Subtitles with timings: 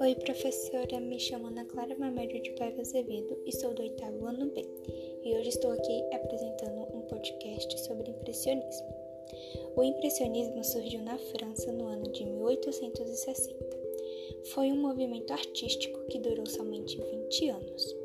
[0.00, 0.98] Oi, professora.
[0.98, 4.66] Me chamo Ana Clara Mamédio de Paiva Azevedo e sou do oitavo ano B.
[5.24, 8.88] E hoje estou aqui apresentando um podcast sobre impressionismo.
[9.76, 13.76] O impressionismo surgiu na França no ano de 1860.
[14.46, 18.03] Foi um movimento artístico que durou somente 20 anos.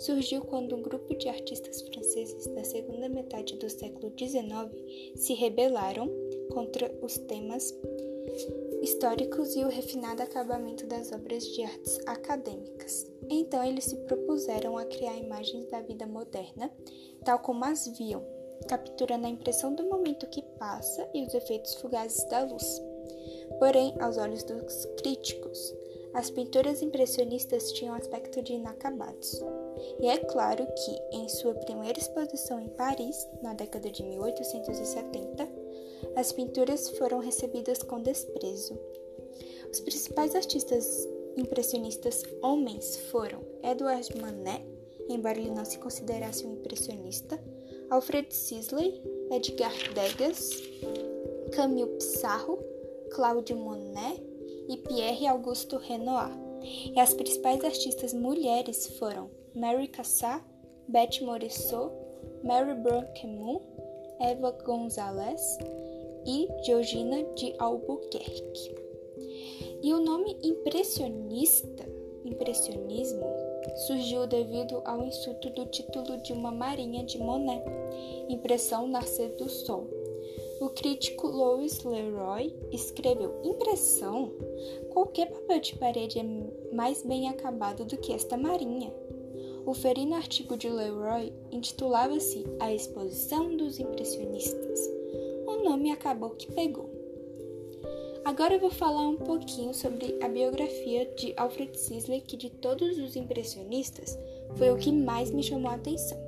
[0.00, 4.40] Surgiu quando um grupo de artistas franceses da segunda metade do século XIX
[5.14, 6.10] se rebelaram
[6.50, 7.74] contra os temas
[8.80, 13.06] históricos e o refinado acabamento das obras de artes acadêmicas.
[13.28, 16.72] Então eles se propuseram a criar imagens da vida moderna,
[17.22, 18.24] tal como as viam,
[18.68, 22.82] capturando a impressão do momento que passa e os efeitos fugazes da luz.
[23.58, 25.74] Porém, aos olhos dos críticos,
[26.14, 29.40] as pinturas impressionistas tinham aspecto de inacabados.
[30.00, 35.48] E é claro que, em sua primeira exposição em Paris, na década de 1870,
[36.16, 38.78] as pinturas foram recebidas com desprezo.
[39.70, 41.06] Os principais artistas
[41.36, 44.64] impressionistas homens foram Edward Manet,
[45.08, 47.38] embora ele não se considerasse um impressionista,
[47.88, 50.50] Alfred Sisley, Edgar Degas,
[51.52, 52.58] Camille Pissarro,
[53.10, 54.22] Claude Monet
[54.68, 56.30] e Pierre Augusto Renoir.
[56.62, 60.44] E as principais artistas mulheres foram Mary Cassatt,
[60.88, 61.90] Beth Morisot,
[62.44, 63.62] Mary Branquemont,
[64.20, 65.58] Eva Gonzalez,
[66.26, 68.74] e Georgina de Albuquerque.
[69.82, 71.84] E o nome impressionista,
[72.24, 73.24] impressionismo,
[73.86, 77.62] surgiu devido ao insulto do título de uma marinha de Monet,
[78.28, 79.88] Impressão Nascer do Sol.
[80.60, 84.30] O crítico Louis Leroy escreveu: Impressão?
[84.90, 88.92] Qualquer papel de parede é mais bem acabado do que esta marinha.
[89.66, 95.00] O ferino artigo de Leroy intitulava-se A Exposição dos Impressionistas
[95.60, 96.88] o nome acabou que pegou.
[98.24, 102.98] Agora eu vou falar um pouquinho sobre a biografia de Alfred Sisley, que de todos
[102.98, 104.18] os impressionistas
[104.56, 106.18] foi o que mais me chamou a atenção.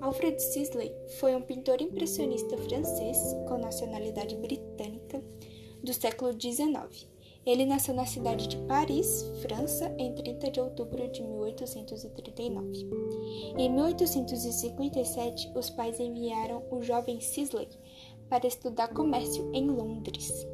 [0.00, 5.22] Alfred Sisley foi um pintor impressionista francês com nacionalidade britânica
[5.82, 7.06] do século XIX.
[7.44, 12.88] Ele nasceu na cidade de Paris, França, em 30 de outubro de 1839.
[13.56, 17.68] Em 1857, os pais enviaram o jovem Sisley
[18.28, 20.46] para estudar comércio em Londres.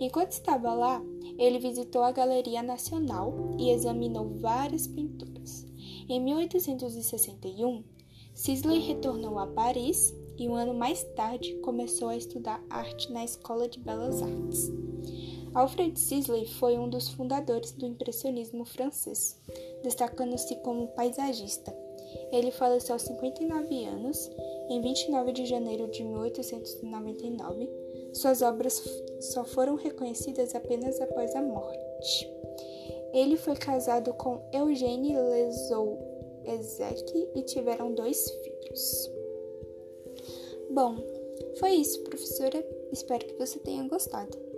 [0.00, 1.02] Enquanto estava lá,
[1.38, 5.66] ele visitou a Galeria Nacional e examinou várias pinturas.
[6.08, 7.82] Em 1861,
[8.34, 13.68] Sisley retornou a Paris e um ano mais tarde começou a estudar arte na Escola
[13.68, 14.70] de Belas Artes.
[15.54, 19.38] Alfred Sisley foi um dos fundadores do impressionismo francês,
[19.82, 21.76] destacando-se como paisagista.
[22.30, 24.30] Ele faleceu aos 59 anos,
[24.70, 27.68] em 29 de janeiro de 1899.
[28.14, 28.82] Suas obras
[29.20, 32.30] só foram reconhecidas apenas após a morte.
[33.12, 35.98] Ele foi casado com Eugênie Lezou
[36.46, 39.10] Ezek e tiveram dois filhos.
[40.70, 40.96] Bom,
[41.58, 42.66] foi isso, professora.
[42.90, 44.52] Espero que você tenha gostado.